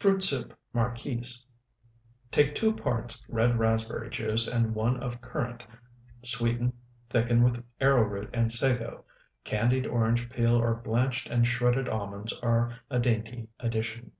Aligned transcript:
FRUIT 0.00 0.22
SOUP 0.22 0.52
(MARQUISE) 0.74 1.46
Take 2.30 2.54
two 2.54 2.74
parts 2.74 3.24
red 3.26 3.58
raspberry 3.58 4.10
juice 4.10 4.46
and 4.46 4.74
one 4.74 5.02
of 5.02 5.22
currant, 5.22 5.64
sweeten, 6.22 6.74
thicken 7.08 7.42
with 7.42 7.64
arrowroot 7.80 8.28
and 8.34 8.52
sago; 8.52 9.06
candied 9.44 9.86
orange 9.86 10.28
peel 10.28 10.56
or 10.58 10.74
blanched 10.74 11.26
and 11.30 11.46
shredded 11.46 11.88
almonds 11.88 12.34
are 12.42 12.80
a 12.90 12.98
dainty 12.98 13.48
addition. 13.60 14.12